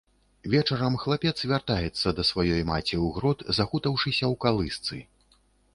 [0.53, 5.07] Вечарам хлапец вяртаецца да сваёй маці ў грот, захутаўшыся ў калысцы.